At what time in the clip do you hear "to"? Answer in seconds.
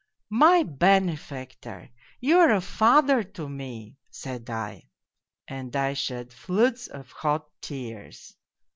3.21-3.47